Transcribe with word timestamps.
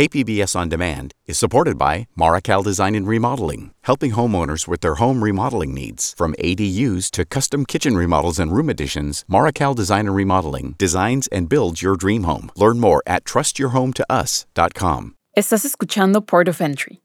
KPBS 0.00 0.56
On 0.56 0.66
Demand 0.66 1.12
is 1.26 1.36
supported 1.36 1.76
by 1.76 2.06
Marical 2.16 2.62
Design 2.62 2.94
and 2.94 3.06
Remodeling, 3.06 3.72
helping 3.82 4.12
homeowners 4.12 4.66
with 4.66 4.80
their 4.80 4.94
home 4.94 5.22
remodeling 5.22 5.74
needs. 5.74 6.14
From 6.16 6.32
ADUs 6.38 7.10
to 7.10 7.26
custom 7.26 7.66
kitchen 7.66 7.98
remodels 7.98 8.38
and 8.38 8.50
room 8.50 8.70
additions, 8.70 9.26
Marical 9.28 9.74
Design 9.74 10.06
and 10.06 10.16
Remodeling 10.16 10.74
designs 10.78 11.28
and 11.30 11.50
builds 11.50 11.82
your 11.82 11.96
dream 11.96 12.22
home. 12.22 12.50
Learn 12.56 12.80
more 12.80 13.02
at 13.06 13.24
trustyourhometous.com. 13.26 15.16
Estás 15.36 15.66
escuchando 15.66 16.24
Port 16.24 16.48
of 16.48 16.62
Entry. 16.62 17.02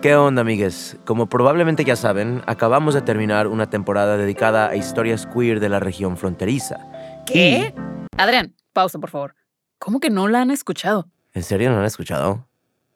¿Qué 0.00 0.14
onda, 0.14 0.42
amigues? 0.42 0.96
Como 1.04 1.26
probablemente 1.26 1.82
ya 1.84 1.96
saben, 1.96 2.44
acabamos 2.46 2.94
de 2.94 3.02
terminar 3.02 3.48
una 3.48 3.68
temporada 3.68 4.16
dedicada 4.16 4.68
a 4.68 4.76
historias 4.76 5.26
queer 5.26 5.58
de 5.58 5.70
la 5.70 5.80
región 5.80 6.16
fronteriza. 6.16 6.78
¿Qué? 7.26 7.74
Adrián, 8.16 8.54
pausa, 8.72 9.00
por 9.00 9.10
favor. 9.10 9.37
¿Cómo 9.78 10.00
que 10.00 10.10
no 10.10 10.28
la 10.28 10.40
han 10.42 10.50
escuchado? 10.50 11.08
¿En 11.32 11.42
serio 11.42 11.68
no 11.68 11.76
la 11.76 11.82
han 11.82 11.86
escuchado? 11.86 12.46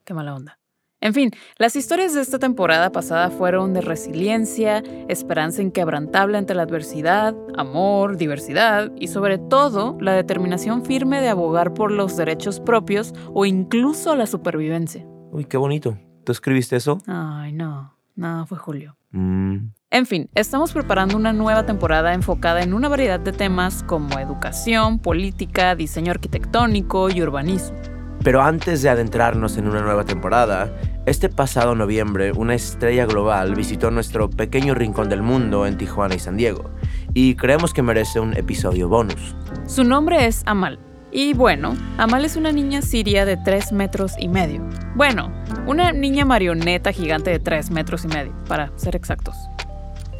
Qué 0.04 0.14
mala 0.14 0.34
onda. 0.34 0.58
En 1.00 1.14
fin, 1.14 1.30
las 1.58 1.74
historias 1.74 2.14
de 2.14 2.20
esta 2.20 2.38
temporada 2.38 2.92
pasada 2.92 3.30
fueron 3.30 3.74
de 3.74 3.80
resiliencia, 3.80 4.84
esperanza 5.08 5.60
inquebrantable 5.60 6.38
ante 6.38 6.54
la 6.54 6.62
adversidad, 6.62 7.34
amor, 7.56 8.16
diversidad 8.16 8.92
y 8.96 9.08
sobre 9.08 9.38
todo 9.38 9.96
la 10.00 10.12
determinación 10.12 10.84
firme 10.84 11.20
de 11.20 11.28
abogar 11.28 11.74
por 11.74 11.90
los 11.90 12.16
derechos 12.16 12.60
propios 12.60 13.14
o 13.34 13.44
incluso 13.46 14.14
la 14.14 14.26
supervivencia. 14.26 15.04
Uy, 15.32 15.44
qué 15.44 15.56
bonito. 15.56 15.98
¿Tú 16.24 16.30
escribiste 16.30 16.76
eso? 16.76 16.98
Ay, 17.08 17.52
no, 17.52 17.96
no, 18.14 18.46
fue 18.46 18.58
Julio. 18.58 18.96
Mm, 19.10 19.70
En 19.94 20.06
fin, 20.06 20.30
estamos 20.34 20.72
preparando 20.72 21.18
una 21.18 21.34
nueva 21.34 21.66
temporada 21.66 22.14
enfocada 22.14 22.62
en 22.62 22.72
una 22.72 22.88
variedad 22.88 23.20
de 23.20 23.30
temas 23.30 23.82
como 23.82 24.18
educación, 24.18 24.98
política, 24.98 25.74
diseño 25.74 26.12
arquitectónico 26.12 27.10
y 27.10 27.20
urbanismo. 27.20 27.76
Pero 28.24 28.40
antes 28.40 28.80
de 28.80 28.88
adentrarnos 28.88 29.58
en 29.58 29.68
una 29.68 29.82
nueva 29.82 30.04
temporada, 30.04 30.74
este 31.04 31.28
pasado 31.28 31.74
noviembre 31.74 32.32
una 32.32 32.54
estrella 32.54 33.04
global 33.04 33.54
visitó 33.54 33.90
nuestro 33.90 34.30
pequeño 34.30 34.74
rincón 34.74 35.10
del 35.10 35.20
mundo 35.20 35.66
en 35.66 35.76
Tijuana 35.76 36.14
y 36.14 36.20
San 36.20 36.38
Diego, 36.38 36.70
y 37.12 37.34
creemos 37.34 37.74
que 37.74 37.82
merece 37.82 38.18
un 38.18 38.34
episodio 38.34 38.88
bonus. 38.88 39.36
Su 39.66 39.84
nombre 39.84 40.26
es 40.26 40.42
Amal. 40.46 40.78
Y 41.10 41.34
bueno, 41.34 41.76
Amal 41.98 42.24
es 42.24 42.36
una 42.36 42.50
niña 42.50 42.80
siria 42.80 43.26
de 43.26 43.36
3 43.36 43.72
metros 43.72 44.14
y 44.18 44.28
medio. 44.28 44.66
Bueno, 44.94 45.30
una 45.66 45.92
niña 45.92 46.24
marioneta 46.24 46.92
gigante 46.92 47.28
de 47.28 47.40
3 47.40 47.70
metros 47.70 48.06
y 48.06 48.08
medio, 48.08 48.32
para 48.48 48.72
ser 48.76 48.96
exactos. 48.96 49.36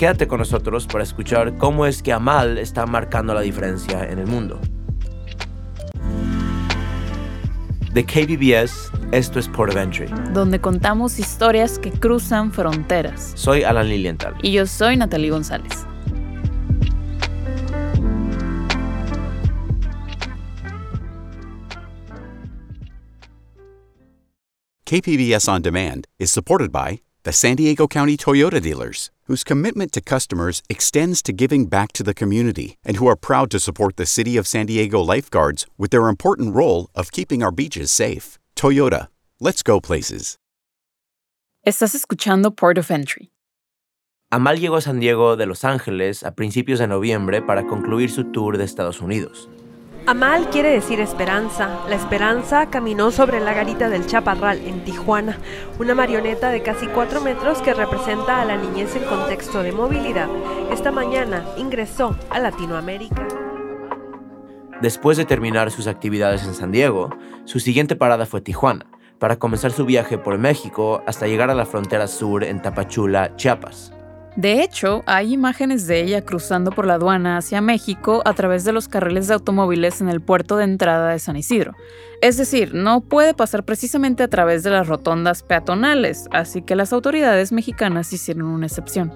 Quédate 0.02 0.26
con 0.26 0.40
nosotros 0.40 0.88
para 0.88 1.04
escuchar 1.04 1.56
cómo 1.58 1.86
es 1.86 2.02
que 2.02 2.12
Amal 2.12 2.58
está 2.58 2.86
marcando 2.86 3.34
la 3.34 3.40
diferencia 3.40 4.04
en 4.10 4.18
el 4.18 4.26
mundo. 4.26 4.58
De 7.92 8.04
KBBS, 8.04 8.90
esto 9.12 9.38
es 9.38 9.46
Port 9.46 9.70
of 9.70 9.78
Entry. 9.78 10.06
donde 10.34 10.60
contamos 10.60 11.20
historias 11.20 11.78
que 11.78 11.92
cruzan 11.92 12.50
fronteras. 12.50 13.30
Soy 13.36 13.62
Alan 13.62 13.88
Lilienthal. 13.88 14.34
Y 14.42 14.50
yo 14.50 14.66
soy 14.66 14.96
Natalie 14.96 15.30
González. 15.30 15.86
KPBS 24.84 25.48
On 25.48 25.62
Demand 25.62 26.08
is 26.18 26.32
supported 26.32 26.72
by 26.72 27.00
the 27.24 27.32
San 27.32 27.56
Diego 27.56 27.86
County 27.86 28.16
Toyota 28.16 28.60
dealers, 28.60 29.10
whose 29.26 29.44
commitment 29.44 29.92
to 29.92 30.00
customers 30.00 30.62
extends 30.68 31.22
to 31.22 31.32
giving 31.32 31.66
back 31.66 31.92
to 31.92 32.02
the 32.02 32.14
community 32.14 32.76
and 32.84 32.96
who 32.96 33.06
are 33.06 33.14
proud 33.16 33.50
to 33.50 33.60
support 33.60 33.96
the 33.96 34.06
City 34.06 34.36
of 34.36 34.46
San 34.46 34.66
Diego 34.66 35.00
lifeguards 35.00 35.66
with 35.78 35.92
their 35.92 36.08
important 36.08 36.54
role 36.54 36.90
of 36.94 37.12
keeping 37.12 37.42
our 37.42 37.52
beaches 37.52 37.92
safe. 37.92 38.38
Toyota, 38.56 39.08
let's 39.38 39.62
go 39.62 39.80
places. 39.80 40.36
Estás 41.64 41.94
escuchando 41.94 42.56
Port 42.56 42.76
of 42.76 42.90
Entry. 42.90 43.30
Amal 44.32 44.58
llegó 44.58 44.76
a 44.76 44.80
San 44.80 44.98
Diego 44.98 45.36
de 45.36 45.46
Los 45.46 45.62
Ángeles 45.62 46.24
a 46.24 46.34
principios 46.34 46.80
de 46.80 46.88
noviembre 46.88 47.40
para 47.42 47.64
concluir 47.68 48.10
su 48.10 48.24
tour 48.32 48.58
de 48.58 48.64
Estados 48.64 49.00
Unidos. 49.00 49.48
Amal 50.04 50.50
quiere 50.50 50.70
decir 50.70 50.98
esperanza. 51.00 51.78
La 51.88 51.94
esperanza 51.94 52.66
caminó 52.70 53.12
sobre 53.12 53.38
la 53.38 53.54
garita 53.54 53.88
del 53.88 54.04
Chaparral 54.04 54.58
en 54.66 54.82
Tijuana, 54.82 55.38
una 55.78 55.94
marioneta 55.94 56.50
de 56.50 56.60
casi 56.60 56.86
4 56.88 57.20
metros 57.20 57.62
que 57.62 57.72
representa 57.72 58.42
a 58.42 58.44
la 58.44 58.56
niñez 58.56 58.96
en 58.96 59.04
contexto 59.04 59.62
de 59.62 59.70
movilidad. 59.70 60.28
Esta 60.72 60.90
mañana 60.90 61.44
ingresó 61.56 62.16
a 62.30 62.40
Latinoamérica. 62.40 63.28
Después 64.80 65.16
de 65.16 65.24
terminar 65.24 65.70
sus 65.70 65.86
actividades 65.86 66.42
en 66.42 66.54
San 66.54 66.72
Diego, 66.72 67.10
su 67.44 67.60
siguiente 67.60 67.94
parada 67.94 68.26
fue 68.26 68.40
Tijuana, 68.40 68.86
para 69.20 69.36
comenzar 69.36 69.70
su 69.70 69.86
viaje 69.86 70.18
por 70.18 70.36
México 70.36 71.04
hasta 71.06 71.28
llegar 71.28 71.48
a 71.48 71.54
la 71.54 71.64
frontera 71.64 72.08
sur 72.08 72.42
en 72.42 72.60
Tapachula, 72.60 73.36
Chiapas. 73.36 73.92
De 74.36 74.62
hecho, 74.62 75.02
hay 75.06 75.34
imágenes 75.34 75.86
de 75.86 76.00
ella 76.00 76.24
cruzando 76.24 76.70
por 76.70 76.86
la 76.86 76.94
aduana 76.94 77.36
hacia 77.36 77.60
México 77.60 78.22
a 78.24 78.32
través 78.32 78.64
de 78.64 78.72
los 78.72 78.88
carriles 78.88 79.28
de 79.28 79.34
automóviles 79.34 80.00
en 80.00 80.08
el 80.08 80.22
puerto 80.22 80.56
de 80.56 80.64
entrada 80.64 81.10
de 81.10 81.18
San 81.18 81.36
Isidro. 81.36 81.74
Es 82.22 82.38
decir, 82.38 82.72
no 82.72 83.02
puede 83.02 83.34
pasar 83.34 83.64
precisamente 83.64 84.22
a 84.22 84.28
través 84.28 84.62
de 84.62 84.70
las 84.70 84.88
rotondas 84.88 85.42
peatonales, 85.42 86.28
así 86.32 86.62
que 86.62 86.76
las 86.76 86.94
autoridades 86.94 87.52
mexicanas 87.52 88.10
hicieron 88.14 88.46
una 88.46 88.66
excepción. 88.66 89.12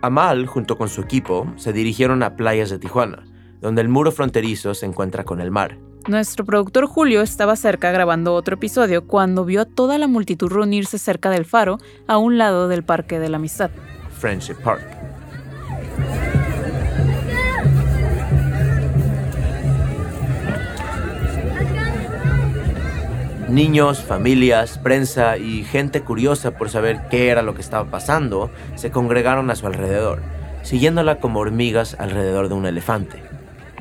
Amal, 0.00 0.46
junto 0.46 0.78
con 0.78 0.88
su 0.88 1.00
equipo, 1.00 1.52
se 1.56 1.72
dirigieron 1.72 2.22
a 2.22 2.36
playas 2.36 2.70
de 2.70 2.78
Tijuana, 2.78 3.24
donde 3.60 3.82
el 3.82 3.88
muro 3.88 4.12
fronterizo 4.12 4.74
se 4.74 4.86
encuentra 4.86 5.24
con 5.24 5.40
el 5.40 5.50
mar. 5.50 5.76
Nuestro 6.06 6.44
productor 6.44 6.86
Julio 6.86 7.20
estaba 7.20 7.56
cerca 7.56 7.90
grabando 7.90 8.34
otro 8.34 8.54
episodio 8.54 9.08
cuando 9.08 9.44
vio 9.44 9.62
a 9.62 9.64
toda 9.64 9.98
la 9.98 10.06
multitud 10.06 10.52
reunirse 10.52 10.98
cerca 10.98 11.30
del 11.30 11.44
faro 11.44 11.78
a 12.06 12.16
un 12.18 12.38
lado 12.38 12.68
del 12.68 12.84
Parque 12.84 13.18
de 13.18 13.28
la 13.28 13.38
Amistad. 13.38 13.72
Friendship 14.18 14.56
Park. 14.62 14.82
Niños, 23.48 24.02
familias, 24.02 24.76
prensa 24.78 25.38
y 25.38 25.62
gente 25.62 26.00
curiosa 26.00 26.50
por 26.50 26.68
saber 26.68 27.02
qué 27.10 27.28
era 27.28 27.42
lo 27.42 27.54
que 27.54 27.60
estaba 27.60 27.88
pasando 27.90 28.50
se 28.74 28.90
congregaron 28.90 29.50
a 29.50 29.54
su 29.54 29.66
alrededor, 29.66 30.20
siguiéndola 30.62 31.20
como 31.20 31.38
hormigas 31.38 31.96
alrededor 31.98 32.48
de 32.48 32.54
un 32.54 32.66
elefante. 32.66 33.22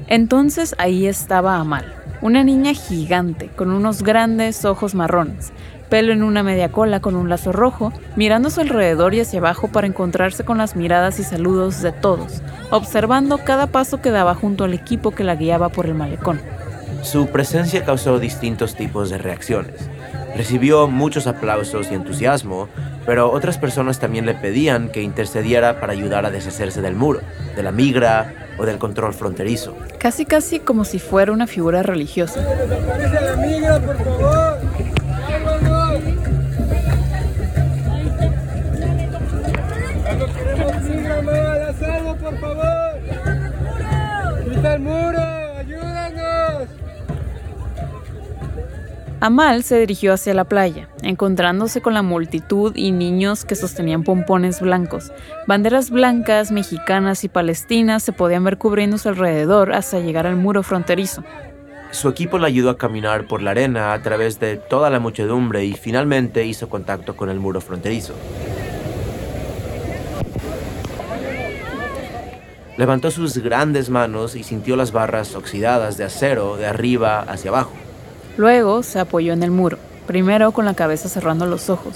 Entonces 0.08 0.76
ahí 0.78 1.08
estaba 1.08 1.58
Amal, 1.58 1.96
una 2.22 2.44
niña 2.44 2.74
gigante 2.74 3.48
con 3.48 3.72
unos 3.72 4.04
grandes 4.04 4.66
ojos 4.66 4.94
marrones, 4.94 5.52
pelo 5.90 6.14
en 6.14 6.24
una 6.24 6.44
media 6.44 6.70
cola 6.70 7.00
con 7.00 7.16
un 7.16 7.30
lazo 7.30 7.52
rojo, 7.52 7.94
mirando 8.16 8.48
a 8.48 8.52
su 8.52 8.62
alrededor 8.62 9.14
y 9.14 9.22
hacia 9.22 9.40
abajo 9.40 9.68
para 9.68 9.88
encontrarse 9.88 10.44
con 10.44 10.58
las 10.58 10.76
miradas 10.76 11.20
y 11.20 11.24
saludos 11.24 11.82
de 11.82 11.92
todos, 11.92 12.42
observando 12.72 13.38
cada 13.40 13.68
paso 13.68 14.02
que 14.02 14.12
daba 14.12 14.36
junto 14.36 14.64
al 14.64 14.74
equipo 14.74 15.12
que 15.12 15.24
la 15.24 15.36
guiaba 15.36 15.70
por 15.70 15.86
el 15.86 15.94
malecón. 15.94 16.40
Su 17.02 17.28
presencia 17.28 17.86
causó 17.86 18.20
distintos 18.20 18.76
tipos 18.76 19.10
de 19.10 19.18
reacciones. 19.18 19.90
Recibió 20.36 20.88
muchos 20.88 21.28
aplausos 21.28 21.92
y 21.92 21.94
entusiasmo, 21.94 22.68
pero 23.06 23.32
otras 23.32 23.58
personas 23.58 24.00
también 24.00 24.26
le 24.26 24.34
pedían 24.34 24.90
que 24.90 25.02
intercediera 25.02 25.80
para 25.80 25.94
ayudar 25.94 26.26
a 26.26 26.32
deshacerse 26.32 26.82
del 26.82 26.96
muro, 26.96 27.22
de 27.56 27.64
la 27.64 27.72
migra 27.72 28.34
o 28.58 28.66
del 28.66 28.78
control 28.78 29.14
fronterizo. 29.14 29.78
Casi 30.00 30.26
casi 30.26 30.60
como 30.60 30.84
si 30.84 31.00
fuera 31.00 31.32
una 31.32 31.48
figura 31.48 31.84
religiosa. 31.84 32.42
por 33.86 34.45
Amal 49.26 49.64
se 49.64 49.80
dirigió 49.80 50.14
hacia 50.14 50.36
la 50.36 50.44
playa, 50.44 50.88
encontrándose 51.02 51.82
con 51.82 51.96
la 51.96 52.04
multitud 52.04 52.74
y 52.76 52.92
niños 52.92 53.44
que 53.44 53.56
sostenían 53.56 54.04
pompones 54.04 54.62
blancos. 54.62 55.12
Banderas 55.48 55.90
blancas, 55.90 56.52
mexicanas 56.52 57.24
y 57.24 57.28
palestinas 57.28 58.04
se 58.04 58.12
podían 58.12 58.44
ver 58.44 58.60
cubriendo 58.60 59.00
su 59.00 59.10
alrededor 59.10 59.74
hasta 59.74 60.00
llegar 60.00 60.28
al 60.28 60.36
muro 60.36 60.62
fronterizo. 60.62 61.24
Su 61.90 62.08
equipo 62.08 62.38
le 62.38 62.46
ayudó 62.46 62.70
a 62.70 62.78
caminar 62.78 63.26
por 63.26 63.42
la 63.42 63.50
arena 63.50 63.94
a 63.94 64.02
través 64.04 64.40
de 64.40 64.58
toda 64.58 64.92
la 64.92 65.00
muchedumbre 65.00 65.66
y 65.66 65.74
finalmente 65.74 66.46
hizo 66.46 66.70
contacto 66.70 67.16
con 67.16 67.32
el 67.32 67.40
muro 67.40 67.62
fronterizo. 67.62 68.14
Levantó 72.78 73.10
sus 73.10 73.40
grandes 73.40 73.90
manos 73.90 74.36
y 74.36 74.44
sintió 74.44 74.76
las 74.76 74.92
barras 74.92 75.34
oxidadas 75.34 75.98
de 75.98 76.04
acero 76.04 76.58
de 76.58 76.68
arriba 76.68 77.22
hacia 77.22 77.50
abajo. 77.50 77.72
Luego 78.38 78.84
se 78.84 79.00
apoyó 79.00 79.34
en 79.34 79.44
el 79.44 79.52
muro, 79.52 79.78
primero 80.08 80.52
con 80.52 80.66
la 80.66 80.74
cabeza 80.74 81.10
cerrando 81.10 81.46
los 81.46 81.70
ojos. 81.70 81.96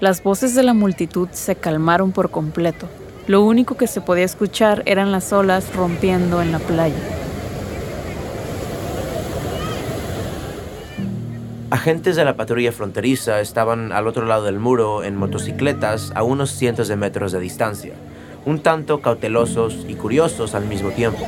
Las 0.00 0.24
voces 0.24 0.56
de 0.56 0.64
la 0.64 0.74
multitud 0.74 1.28
se 1.30 1.54
calmaron 1.54 2.10
por 2.10 2.32
completo. 2.32 2.88
Lo 3.28 3.42
único 3.42 3.76
que 3.76 3.86
se 3.86 4.00
podía 4.00 4.24
escuchar 4.24 4.82
eran 4.84 5.12
las 5.12 5.32
olas 5.32 5.72
rompiendo 5.76 6.42
en 6.42 6.50
la 6.50 6.58
playa. 6.58 6.96
Agentes 11.70 12.16
de 12.16 12.24
la 12.24 12.36
patrulla 12.36 12.72
fronteriza 12.72 13.40
estaban 13.40 13.92
al 13.92 14.08
otro 14.08 14.26
lado 14.26 14.44
del 14.44 14.58
muro 14.58 15.04
en 15.04 15.16
motocicletas 15.16 16.12
a 16.16 16.24
unos 16.24 16.50
cientos 16.50 16.88
de 16.88 16.96
metros 16.96 17.30
de 17.30 17.38
distancia, 17.38 17.94
un 18.44 18.60
tanto 18.60 19.00
cautelosos 19.00 19.84
y 19.88 19.94
curiosos 19.94 20.54
al 20.54 20.66
mismo 20.66 20.90
tiempo. 20.90 21.20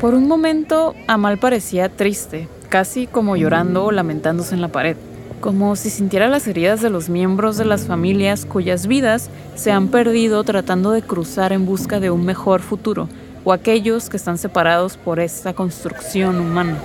Por 0.00 0.14
un 0.14 0.28
momento, 0.28 0.94
Amal 1.06 1.38
parecía 1.38 1.88
triste, 1.88 2.48
casi 2.68 3.06
como 3.06 3.36
llorando 3.36 3.84
o 3.84 3.92
lamentándose 3.92 4.54
en 4.54 4.60
la 4.60 4.68
pared 4.68 4.96
como 5.40 5.76
si 5.76 5.90
sintiera 5.90 6.28
las 6.28 6.48
heridas 6.48 6.80
de 6.80 6.90
los 6.90 7.08
miembros 7.08 7.56
de 7.56 7.64
las 7.64 7.86
familias 7.86 8.44
cuyas 8.44 8.86
vidas 8.86 9.30
se 9.54 9.70
han 9.70 9.88
perdido 9.88 10.42
tratando 10.44 10.90
de 10.90 11.02
cruzar 11.02 11.52
en 11.52 11.66
busca 11.66 12.00
de 12.00 12.10
un 12.10 12.24
mejor 12.24 12.60
futuro, 12.60 13.08
o 13.44 13.52
aquellos 13.52 14.08
que 14.08 14.16
están 14.16 14.38
separados 14.38 14.96
por 14.96 15.20
esta 15.20 15.52
construcción 15.52 16.40
humana. 16.40 16.78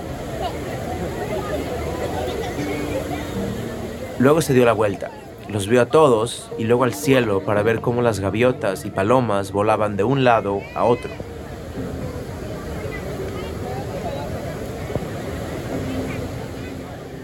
Luego 4.18 4.40
se 4.42 4.54
dio 4.54 4.64
la 4.64 4.72
vuelta, 4.72 5.10
los 5.52 5.68
vio 5.68 5.82
a 5.82 5.86
todos 5.86 6.50
y 6.58 6.64
luego 6.64 6.84
al 6.84 6.94
cielo 6.94 7.44
para 7.44 7.62
ver 7.62 7.82
cómo 7.82 8.00
las 8.00 8.20
gaviotas 8.20 8.86
y 8.86 8.90
palomas 8.90 9.52
volaban 9.52 9.98
de 9.98 10.04
un 10.04 10.24
lado 10.24 10.60
a 10.74 10.84
otro. 10.84 11.10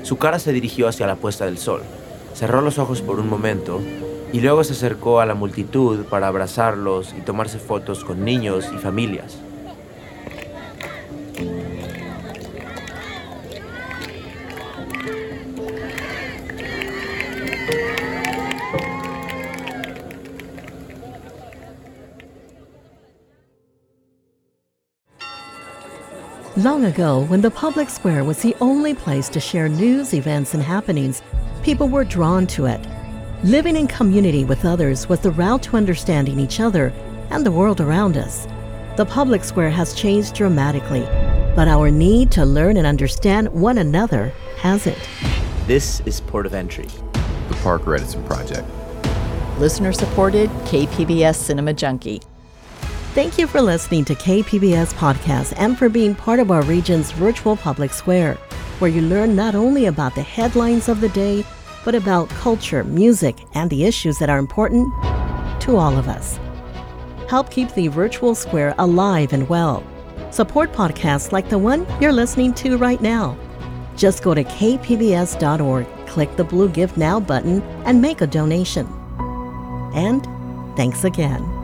Su 0.02 0.18
cara 0.18 0.38
se 0.38 0.52
dirigió 0.52 0.88
hacia 0.88 1.06
la 1.06 1.16
puesta 1.16 1.46
del 1.46 1.56
sol. 1.56 1.80
Cerró 2.34 2.60
los 2.60 2.78
ojos 2.78 3.00
por 3.00 3.18
un 3.18 3.30
momento 3.30 3.80
y 4.30 4.40
luego 4.40 4.62
se 4.62 4.74
acercó 4.74 5.20
a 5.20 5.26
la 5.26 5.34
multitud 5.34 6.04
para 6.04 6.28
abrazarlos 6.28 7.14
y 7.16 7.22
tomarse 7.22 7.58
fotos 7.58 8.04
con 8.04 8.24
niños 8.24 8.66
y 8.74 8.78
familias. 8.78 9.38
Long 26.58 26.86
ago, 26.86 27.24
when 27.26 27.40
the 27.40 27.52
public 27.52 27.88
square 27.88 28.24
was 28.24 28.42
the 28.42 28.56
only 28.60 28.92
place 28.92 29.28
to 29.28 29.38
share 29.38 29.68
news, 29.68 30.12
events, 30.12 30.54
and 30.54 30.62
happenings, 30.62 31.22
people 31.62 31.88
were 31.88 32.02
drawn 32.02 32.48
to 32.48 32.66
it. 32.66 32.80
Living 33.44 33.76
in 33.76 33.86
community 33.86 34.44
with 34.44 34.64
others 34.64 35.08
was 35.08 35.20
the 35.20 35.30
route 35.30 35.62
to 35.62 35.76
understanding 35.76 36.40
each 36.40 36.58
other 36.58 36.92
and 37.30 37.46
the 37.46 37.52
world 37.52 37.80
around 37.80 38.16
us. 38.16 38.48
The 38.96 39.06
public 39.06 39.44
square 39.44 39.70
has 39.70 39.94
changed 39.94 40.34
dramatically, 40.34 41.02
but 41.54 41.68
our 41.68 41.92
need 41.92 42.32
to 42.32 42.44
learn 42.44 42.76
and 42.76 42.88
understand 42.88 43.46
one 43.52 43.78
another 43.78 44.32
hasn't. 44.56 44.98
This 45.68 46.00
is 46.06 46.20
Port 46.20 46.44
of 46.44 46.54
Entry. 46.54 46.88
The 47.12 47.58
Parker 47.62 47.94
Edison 47.94 48.24
Project. 48.24 48.66
Listener 49.60 49.92
supported 49.92 50.50
KPBS 50.66 51.36
Cinema 51.36 51.72
Junkie. 51.72 52.20
Thank 53.14 53.38
you 53.38 53.46
for 53.46 53.60
listening 53.60 54.04
to 54.04 54.14
KPBS 54.14 54.92
Podcast 54.94 55.54
and 55.56 55.76
for 55.76 55.88
being 55.88 56.14
part 56.14 56.38
of 56.38 56.50
our 56.50 56.62
region's 56.62 57.10
virtual 57.10 57.56
public 57.56 57.90
square, 57.90 58.34
where 58.78 58.90
you 58.90 59.02
learn 59.02 59.34
not 59.34 59.54
only 59.54 59.86
about 59.86 60.14
the 60.14 60.22
headlines 60.22 60.88
of 60.88 61.00
the 61.00 61.08
day, 61.08 61.42
but 61.84 61.94
about 61.94 62.28
culture, 62.28 62.84
music, 62.84 63.34
and 63.54 63.70
the 63.70 63.84
issues 63.84 64.18
that 64.18 64.30
are 64.30 64.38
important 64.38 64.92
to 65.62 65.76
all 65.76 65.96
of 65.96 66.06
us. 66.06 66.38
Help 67.28 67.50
keep 67.50 67.72
the 67.72 67.88
virtual 67.88 68.34
square 68.34 68.74
alive 68.78 69.32
and 69.32 69.48
well. 69.48 69.82
Support 70.30 70.72
podcasts 70.72 71.32
like 71.32 71.48
the 71.48 71.58
one 71.58 71.86
you're 72.00 72.12
listening 72.12 72.52
to 72.54 72.76
right 72.76 73.00
now. 73.00 73.36
Just 73.96 74.22
go 74.22 74.34
to 74.34 74.44
kpbs.org, 74.44 75.86
click 76.06 76.36
the 76.36 76.44
blue 76.44 76.68
Give 76.68 76.96
Now 76.96 77.18
button, 77.18 77.62
and 77.84 78.02
make 78.02 78.20
a 78.20 78.26
donation. 78.26 78.86
And 79.94 80.24
thanks 80.76 81.04
again. 81.04 81.57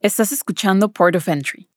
Estás 0.00 0.30
escuchando 0.30 0.92
Port 0.92 1.16
of 1.16 1.26
Entry. 1.26 1.68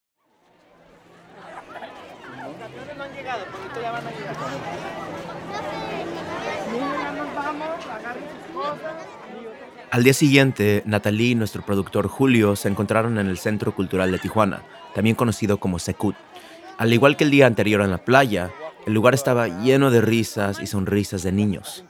Al 9.89 10.03
día 10.03 10.13
siguiente, 10.13 10.83
Natalie 10.85 11.31
y 11.31 11.35
nuestro 11.35 11.65
productor 11.65 12.07
Julio 12.07 12.55
se 12.55 12.69
encontraron 12.69 13.17
en 13.17 13.25
el 13.25 13.39
Centro 13.39 13.73
Cultural 13.73 14.11
de 14.11 14.19
Tijuana, 14.19 14.61
también 14.93 15.15
conocido 15.15 15.59
como 15.59 15.79
Secut. 15.79 16.15
Al 16.77 16.93
igual 16.93 17.17
que 17.17 17.23
el 17.23 17.31
día 17.31 17.47
anterior 17.47 17.81
en 17.81 17.89
la 17.89 18.05
playa, 18.05 18.51
el 18.85 18.93
lugar 18.93 19.15
estaba 19.15 19.47
lleno 19.47 19.89
de 19.89 20.01
risas 20.01 20.59
y 20.61 20.67
sonrisas 20.67 21.23
de 21.23 21.31
niños. 21.31 21.85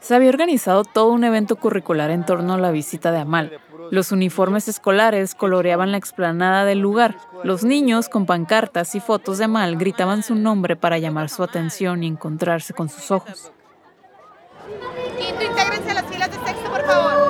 Se 0.00 0.14
había 0.14 0.28
organizado 0.28 0.84
todo 0.84 1.12
un 1.12 1.24
evento 1.24 1.56
curricular 1.56 2.10
en 2.10 2.24
torno 2.24 2.54
a 2.54 2.58
la 2.58 2.70
visita 2.70 3.12
de 3.12 3.18
Amal, 3.18 3.60
los 3.90 4.12
uniformes 4.12 4.68
escolares 4.68 5.34
coloreaban 5.34 5.90
la 5.90 5.98
explanada 5.98 6.64
del 6.64 6.78
lugar. 6.78 7.16
Los 7.42 7.64
niños, 7.64 8.08
con 8.08 8.24
pancartas 8.24 8.94
y 8.94 9.00
fotos 9.00 9.38
de 9.38 9.48
Mal, 9.48 9.76
gritaban 9.76 10.22
su 10.22 10.36
nombre 10.36 10.76
para 10.76 10.98
llamar 10.98 11.28
su 11.28 11.42
atención 11.42 12.04
y 12.04 12.06
encontrarse 12.06 12.72
con 12.72 12.88
sus 12.88 13.10
ojos. 13.10 13.50
Quinto, 15.18 15.42
intégrense 15.42 15.90
a 15.90 15.94
las 15.94 16.04
filas 16.04 16.30
de 16.30 16.36
sexto, 16.46 16.70
por 16.70 16.82
favor. 16.86 17.20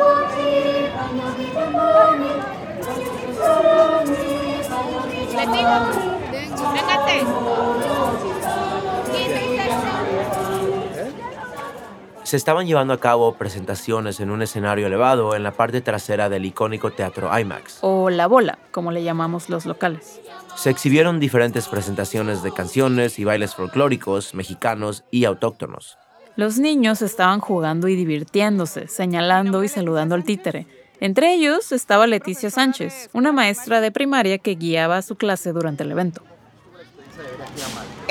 Se 12.30 12.36
estaban 12.36 12.68
llevando 12.68 12.94
a 12.94 13.00
cabo 13.00 13.34
presentaciones 13.34 14.20
en 14.20 14.30
un 14.30 14.40
escenario 14.40 14.86
elevado 14.86 15.34
en 15.34 15.42
la 15.42 15.50
parte 15.50 15.80
trasera 15.80 16.28
del 16.28 16.44
icónico 16.44 16.92
teatro 16.92 17.36
IMAX. 17.36 17.78
O 17.80 18.08
La 18.08 18.28
Bola, 18.28 18.56
como 18.70 18.92
le 18.92 19.02
llamamos 19.02 19.48
los 19.48 19.66
locales. 19.66 20.20
Se 20.54 20.70
exhibieron 20.70 21.18
diferentes 21.18 21.66
presentaciones 21.66 22.44
de 22.44 22.52
canciones 22.52 23.18
y 23.18 23.24
bailes 23.24 23.56
folclóricos, 23.56 24.32
mexicanos 24.32 25.02
y 25.10 25.24
autóctonos. 25.24 25.98
Los 26.36 26.60
niños 26.60 27.02
estaban 27.02 27.40
jugando 27.40 27.88
y 27.88 27.96
divirtiéndose, 27.96 28.86
señalando 28.86 29.64
y 29.64 29.68
saludando 29.68 30.14
al 30.14 30.22
títere. 30.22 30.68
Entre 31.00 31.34
ellos 31.34 31.72
estaba 31.72 32.06
Leticia 32.06 32.50
Sánchez, 32.50 33.10
una 33.12 33.32
maestra 33.32 33.80
de 33.80 33.90
primaria 33.90 34.38
que 34.38 34.54
guiaba 34.54 35.02
su 35.02 35.16
clase 35.16 35.52
durante 35.52 35.82
el 35.82 35.90
evento. 35.90 36.22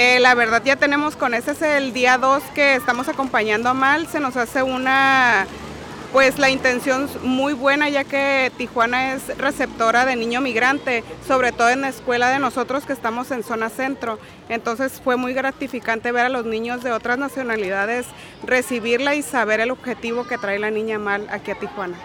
Eh, 0.01 0.22
la 0.22 0.34
verdad 0.34 0.62
ya 0.63 0.77
tenemos 0.77 1.18
con 1.18 1.34
ese 1.34 1.51
es 1.51 1.62
el 1.62 1.91
día 1.91 2.18
2 2.18 2.41
que 2.56 2.75
estamos 2.75 3.10
acompañando 3.10 3.68
a 3.68 3.74
Mal, 3.74 4.08
se 4.08 4.22
nos 4.22 4.38
hace 4.38 4.63
una, 4.63 5.46
pues 6.13 6.39
la 6.39 6.50
intención 6.50 7.10
muy 7.22 7.51
buena 7.51 7.89
ya 7.89 8.06
que 8.06 8.50
Tijuana 8.58 9.12
es 9.12 9.38
receptora 9.38 10.06
de 10.06 10.15
niño 10.15 10.39
migrante, 10.39 11.03
sobre 11.27 11.51
todo 11.51 11.68
en 11.68 11.82
la 11.82 11.89
escuela 11.89 12.29
de 12.29 12.39
nosotros 12.39 12.86
que 12.86 12.94
estamos 12.94 13.29
en 13.32 13.44
zona 13.44 13.70
centro. 13.70 14.20
Entonces 14.48 15.01
fue 15.03 15.18
muy 15.18 15.34
gratificante 15.34 16.13
ver 16.13 16.27
a 16.27 16.29
los 16.29 16.46
niños 16.46 16.82
de 16.82 16.94
otras 16.94 17.18
nacionalidades 17.18 18.06
recibirla 18.46 19.15
y 19.15 19.22
saber 19.22 19.60
el 19.60 19.70
objetivo 19.70 20.25
que 20.25 20.38
trae 20.38 20.60
la 20.60 20.72
niña 20.72 20.98
Mal 20.98 21.27
aquí 21.29 21.51
a 21.51 21.56
Tijuana. 21.56 21.98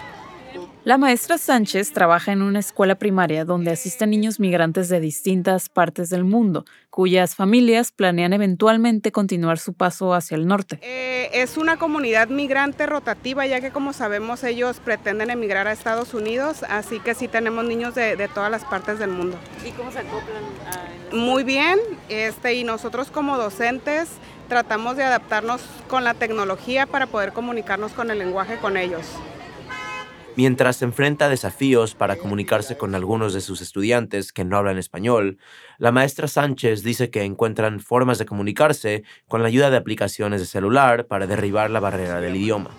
La 0.85 0.99
maestra 0.99 1.39
Sánchez 1.39 1.93
trabaja 1.93 2.31
en 2.31 2.43
una 2.43 2.59
escuela 2.59 2.93
primaria 2.93 3.43
donde 3.43 3.71
asisten 3.71 4.11
niños 4.11 4.39
migrantes 4.39 4.87
de 4.87 4.99
distintas 4.99 5.67
partes 5.67 6.11
del 6.11 6.25
mundo, 6.25 6.63
cuyas 6.91 7.33
familias 7.33 7.91
planean 7.91 8.33
eventualmente 8.33 9.11
continuar 9.11 9.57
su 9.57 9.73
paso 9.73 10.13
hacia 10.13 10.37
el 10.37 10.45
norte. 10.45 10.77
Eh, 10.83 11.31
es 11.33 11.57
una 11.57 11.77
comunidad 11.77 12.27
migrante 12.27 12.85
rotativa, 12.85 13.47
ya 13.47 13.61
que 13.61 13.71
como 13.71 13.93
sabemos 13.93 14.43
ellos 14.43 14.79
pretenden 14.79 15.31
emigrar 15.31 15.67
a 15.67 15.71
Estados 15.71 16.13
Unidos, 16.13 16.61
así 16.69 16.99
que 16.99 17.15
sí 17.15 17.27
tenemos 17.27 17.65
niños 17.65 17.95
de, 17.95 18.29
todas 18.31 18.51
las 18.51 18.63
partes 18.63 18.99
del 18.99 19.09
mundo. 19.09 19.39
¿Y 19.67 19.71
cómo 19.71 19.91
se 19.91 19.97
acoplan? 19.97 20.43
Muy 21.11 21.43
bien, 21.43 21.79
este, 22.09 22.53
y 22.53 22.63
nosotros 22.63 23.09
como 23.09 23.37
docentes 23.37 24.09
tratamos 24.47 24.97
de 24.97 25.03
adaptarnos 25.03 25.63
con 25.87 26.03
la 26.03 26.13
tecnología 26.13 26.85
para 26.85 27.07
poder 27.07 27.33
comunicarnos 27.33 27.93
con 27.93 28.11
el 28.11 28.19
lenguaje 28.19 28.59
con 28.59 28.77
ellos. 28.77 29.07
Mientras 30.37 30.81
enfrenta 30.81 31.29
desafíos 31.29 31.95
para 31.95 32.17
comunicarse 32.17 32.75
con 32.77 32.93
algunos 32.93 33.33
de 33.33 33.39
sus 33.39 33.61
estudiantes 33.61 34.33
que 34.33 34.43
no 34.43 34.57
hablan 34.57 34.77
español, 34.77 35.37
la 35.77 35.93
maestra 35.93 36.27
Sánchez 36.27 36.83
dice 36.83 37.09
que 37.09 37.23
encuentran 37.23 37.79
formas 37.79 38.17
de 38.17 38.25
comunicarse 38.25 39.03
con 39.29 39.41
la 39.41 39.47
ayuda 39.47 39.69
de 39.69 39.77
aplicaciones 39.77 40.41
de 40.41 40.47
celular 40.47 41.05
para 41.05 41.25
derribar 41.25 41.69
la 41.69 41.79
barrera 41.79 42.19
del 42.19 42.35
idioma. 42.35 42.71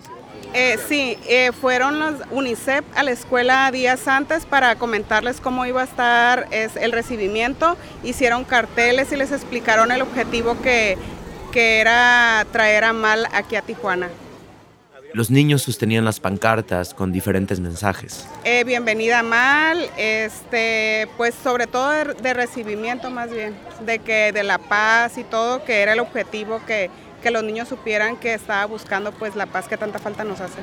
Eh, 0.53 0.77
sí, 0.87 1.17
eh, 1.27 1.51
fueron 1.51 1.99
los 1.99 2.15
UNICEF 2.29 2.85
a 2.95 3.01
la 3.01 3.11
escuela 3.11 3.69
días 3.71 4.07
antes 4.07 4.45
para 4.45 4.75
comentarles 4.75 5.41
cómo 5.41 5.65
iba 5.65 5.81
a 5.81 5.85
estar 5.85 6.47
el 6.51 6.91
recibimiento. 6.91 7.75
Hicieron 8.03 8.43
carteles 8.43 9.11
y 9.11 9.17
les 9.17 9.31
explicaron 9.31 9.91
el 9.91 10.03
objetivo 10.03 10.61
que, 10.61 10.95
que 11.51 11.79
era 11.79 12.45
traer 12.51 12.83
a 12.83 12.93
Mal 12.93 13.27
aquí 13.33 13.55
a 13.55 13.63
Tijuana. 13.63 14.09
Los 15.17 15.31
niños 15.31 15.63
sostenían 15.63 16.05
las 16.05 16.19
pancartas 16.19 16.93
con 16.93 17.11
diferentes 17.11 17.59
mensajes. 17.59 18.27
Eh, 18.43 18.63
bienvenida 18.63 19.23
Mal, 19.23 19.89
este, 19.97 21.09
pues 21.17 21.33
sobre 21.33 21.65
todo 21.65 21.89
de, 21.89 22.13
de, 22.13 22.35
recibimiento 22.35 23.09
más 23.09 23.31
bien, 23.31 23.55
de 23.83 23.97
que 23.97 24.31
de 24.31 24.43
la 24.43 24.59
paz 24.59 25.17
y 25.17 25.23
todo, 25.23 25.65
que 25.65 25.81
era 25.81 25.93
el 25.93 26.01
objetivo 26.01 26.61
que, 26.67 26.91
que 27.23 27.31
los 27.31 27.43
niños 27.43 27.67
supieran 27.67 28.17
que 28.17 28.35
estaba 28.35 28.63
buscando 28.67 29.11
pues 29.11 29.35
la 29.35 29.47
paz 29.47 29.67
que 29.67 29.75
tanta 29.75 29.97
falta 29.97 30.23
nos 30.23 30.39
hace. 30.39 30.59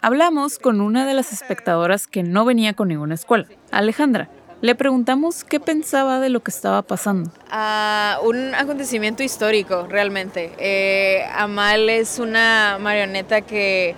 Hablamos 0.00 0.58
con 0.58 0.80
una 0.80 1.06
de 1.06 1.14
las 1.14 1.32
espectadoras 1.32 2.08
que 2.08 2.24
no 2.24 2.44
venía 2.44 2.74
con 2.74 2.88
ninguna 2.88 3.14
escuela, 3.14 3.46
Alejandra. 3.70 4.28
Le 4.62 4.76
preguntamos 4.76 5.42
qué 5.42 5.58
pensaba 5.58 6.20
de 6.20 6.28
lo 6.28 6.38
que 6.40 6.52
estaba 6.52 6.82
pasando. 6.82 7.32
Uh, 7.50 8.28
un 8.28 8.54
acontecimiento 8.54 9.24
histórico, 9.24 9.88
realmente. 9.88 10.52
Eh, 10.56 11.24
Amal 11.34 11.90
es 11.90 12.20
una 12.20 12.78
marioneta 12.80 13.40
que 13.40 13.96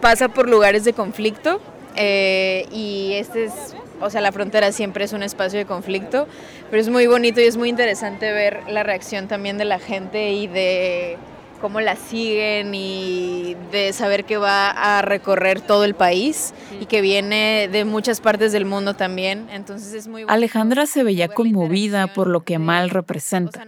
pasa 0.00 0.28
por 0.28 0.48
lugares 0.48 0.84
de 0.84 0.94
conflicto 0.94 1.60
eh, 1.96 2.66
y 2.72 3.12
este 3.12 3.44
es, 3.44 3.52
o 4.00 4.08
sea, 4.08 4.22
la 4.22 4.32
frontera 4.32 4.72
siempre 4.72 5.04
es 5.04 5.12
un 5.12 5.22
espacio 5.22 5.58
de 5.58 5.66
conflicto, 5.66 6.26
pero 6.70 6.80
es 6.80 6.88
muy 6.88 7.06
bonito 7.06 7.42
y 7.42 7.44
es 7.44 7.58
muy 7.58 7.68
interesante 7.68 8.32
ver 8.32 8.62
la 8.70 8.82
reacción 8.84 9.28
también 9.28 9.58
de 9.58 9.66
la 9.66 9.78
gente 9.78 10.32
y 10.32 10.46
de 10.46 11.18
cómo 11.62 11.80
la 11.80 11.96
siguen 11.96 12.74
y 12.74 13.56
de 13.70 13.94
saber 13.94 14.24
que 14.24 14.36
va 14.36 14.68
a 14.70 15.00
recorrer 15.00 15.60
todo 15.62 15.84
el 15.84 15.94
país 15.94 16.52
y 16.80 16.86
que 16.86 17.00
viene 17.00 17.68
de 17.72 17.86
muchas 17.86 18.20
partes 18.20 18.52
del 18.52 18.66
mundo 18.66 18.94
también. 18.94 19.48
Entonces 19.50 19.94
es 19.94 20.08
muy 20.08 20.26
Alejandra 20.28 20.84
se 20.86 21.04
veía 21.04 21.28
conmovida 21.28 22.08
por 22.08 22.26
lo 22.26 22.40
que 22.40 22.56
Amal 22.56 22.90
representa. 22.90 23.64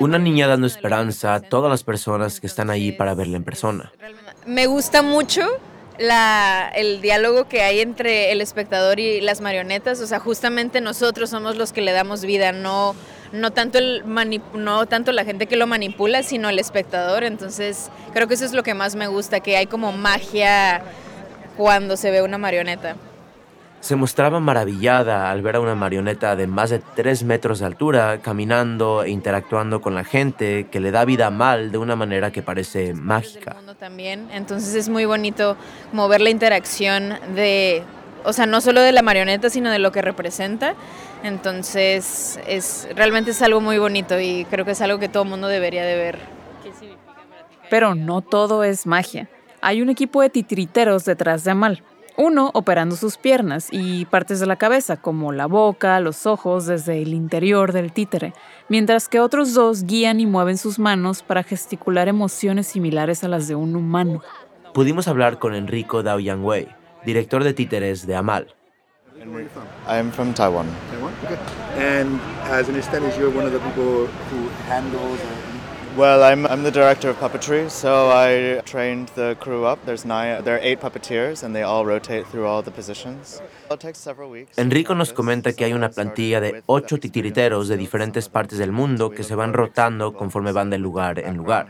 Una 0.00 0.18
niña 0.18 0.48
dando 0.48 0.66
esperanza 0.66 1.34
a 1.34 1.40
todas 1.40 1.70
las 1.70 1.84
personas 1.84 2.40
que 2.40 2.48
están 2.48 2.68
ahí 2.68 2.92
para 2.92 3.14
verla 3.14 3.36
en 3.36 3.44
persona. 3.44 3.92
Me 4.44 4.66
gusta 4.66 5.02
mucho 5.02 5.42
la, 5.98 6.70
el 6.74 7.00
diálogo 7.00 7.46
que 7.48 7.62
hay 7.62 7.80
entre 7.80 8.32
el 8.32 8.40
espectador 8.40 8.98
y 8.98 9.20
las 9.20 9.40
marionetas, 9.40 10.00
o 10.00 10.06
sea, 10.06 10.18
justamente 10.18 10.80
nosotros 10.80 11.30
somos 11.30 11.56
los 11.56 11.72
que 11.72 11.80
le 11.80 11.92
damos 11.92 12.24
vida, 12.24 12.50
no, 12.50 12.96
no, 13.36 13.52
tanto 13.52 13.78
el 13.78 14.02
no 14.54 14.86
tanto 14.86 15.12
la 15.12 15.24
gente 15.24 15.46
que 15.46 15.56
lo 15.56 15.66
manipula, 15.66 16.22
sino 16.22 16.48
el 16.48 16.58
espectador, 16.58 17.24
entonces 17.24 17.90
creo 18.12 18.28
que 18.28 18.34
eso 18.34 18.44
es 18.44 18.52
lo 18.52 18.62
que 18.62 18.74
más 18.74 18.96
me 18.96 19.06
gusta, 19.06 19.40
que 19.40 19.56
hay 19.56 19.66
como 19.66 19.92
magia 19.92 20.82
cuando 21.56 21.96
se 21.96 22.10
ve 22.10 22.22
una 22.22 22.38
marioneta. 22.38 22.96
Se 23.80 23.94
mostraba 23.94 24.40
maravillada 24.40 25.30
al 25.30 25.42
ver 25.42 25.56
a 25.56 25.60
una 25.60 25.74
marioneta 25.74 26.34
de 26.34 26.46
más 26.46 26.70
de 26.70 26.80
3 26.80 27.22
metros 27.24 27.60
de 27.60 27.66
altura 27.66 28.18
caminando 28.20 29.04
e 29.04 29.10
interactuando 29.10 29.80
con 29.80 29.94
la 29.94 30.02
gente 30.02 30.66
que 30.72 30.80
le 30.80 30.90
da 30.90 31.04
vida 31.04 31.30
mal 31.30 31.70
de 31.70 31.78
una 31.78 31.94
manera 31.94 32.32
que 32.32 32.42
parece 32.42 32.94
mágica. 32.94 33.54
También, 33.78 34.28
entonces 34.32 34.74
es 34.74 34.88
muy 34.88 35.04
bonito 35.04 35.56
mover 35.92 36.20
la 36.20 36.30
interacción 36.30 37.14
de, 37.36 37.84
o 38.26 38.32
sea, 38.32 38.44
no 38.46 38.60
solo 38.60 38.80
de 38.80 38.92
la 38.92 39.02
marioneta, 39.02 39.48
sino 39.50 39.70
de 39.70 39.78
lo 39.78 39.92
que 39.92 40.02
representa. 40.02 40.74
Entonces, 41.22 42.40
es 42.46 42.88
realmente 42.94 43.30
es 43.30 43.40
algo 43.40 43.60
muy 43.60 43.78
bonito 43.78 44.18
y 44.18 44.44
creo 44.50 44.64
que 44.64 44.72
es 44.72 44.80
algo 44.80 44.98
que 44.98 45.08
todo 45.08 45.22
el 45.22 45.28
mundo 45.30 45.46
debería 45.46 45.84
de 45.84 45.96
ver. 45.96 46.18
Pero 47.70 47.94
no 47.94 48.20
todo 48.20 48.64
es 48.64 48.86
magia. 48.86 49.28
Hay 49.60 49.80
un 49.80 49.88
equipo 49.88 50.22
de 50.22 50.30
titiriteros 50.30 51.04
detrás 51.04 51.44
de 51.44 51.52
Amal. 51.52 51.82
Uno 52.18 52.50
operando 52.54 52.96
sus 52.96 53.16
piernas 53.16 53.68
y 53.70 54.06
partes 54.06 54.40
de 54.40 54.46
la 54.46 54.56
cabeza, 54.56 54.96
como 54.96 55.32
la 55.32 55.46
boca, 55.46 56.00
los 56.00 56.26
ojos, 56.26 56.66
desde 56.66 57.02
el 57.02 57.12
interior 57.12 57.72
del 57.72 57.92
títere, 57.92 58.32
mientras 58.68 59.08
que 59.08 59.20
otros 59.20 59.52
dos 59.52 59.84
guían 59.84 60.18
y 60.18 60.26
mueven 60.26 60.56
sus 60.56 60.78
manos 60.78 61.22
para 61.22 61.42
gesticular 61.42 62.08
emociones 62.08 62.68
similares 62.68 63.22
a 63.22 63.28
las 63.28 63.48
de 63.48 63.54
un 63.54 63.76
humano. 63.76 64.22
Pudimos 64.72 65.08
hablar 65.08 65.38
con 65.38 65.54
Enrico 65.54 66.02
Dao 66.02 66.18
Wei, 66.18 66.68
director 67.06 67.44
de 67.44 67.54
títeres 67.54 68.06
de 68.06 68.16
Amal. 68.16 68.54
I'm 69.88 70.10
from 70.10 70.34
Taiwan. 70.34 70.66
Taiwan, 70.90 71.14
okay. 71.24 71.38
And 71.76 72.20
as 72.50 72.68
an 72.68 72.74
understand, 72.74 73.16
you're 73.16 73.30
one 73.30 73.46
of 73.46 73.52
the 73.52 73.60
people 73.60 74.06
who 74.06 74.48
handles 74.68 75.20
Well, 75.96 76.22
I'm, 76.22 76.46
I'm 76.46 76.62
the 76.62 76.70
director 76.70 77.08
of 77.08 77.18
puppetry, 77.18 77.70
so 77.70 78.10
I 78.10 78.60
trained 78.66 79.08
the 79.14 79.34
crew 79.40 79.64
up. 79.64 79.78
There's 79.86 80.04
nine, 80.04 80.44
there 80.44 80.56
are 80.56 80.60
eight 80.62 80.78
puppeteers, 80.78 81.42
and 81.42 81.54
they 81.54 81.62
all 81.62 81.86
rotate 81.86 82.26
through 82.26 82.46
all 82.46 82.62
the 82.62 82.70
positions. 82.70 83.40
It 83.70 83.80
takes 83.80 83.98
several 83.98 84.30
weeks. 84.30 84.58
Enrico 84.58 84.94
nos 84.94 85.14
comenta 85.14 85.54
que 85.54 85.64
hay 85.64 85.72
una 85.72 85.88
plantilla 85.88 86.38
de 86.42 86.62
ocho 86.66 86.98
titiriteros 86.98 87.68
de 87.68 87.78
diferentes 87.78 88.28
partes 88.28 88.58
del 88.58 88.72
mundo 88.72 89.08
que 89.08 89.22
se 89.22 89.34
van 89.34 89.54
rotando 89.54 90.12
conforme 90.12 90.52
van 90.52 90.68
de 90.68 90.76
lugar 90.76 91.18
en 91.18 91.34
lugar. 91.38 91.68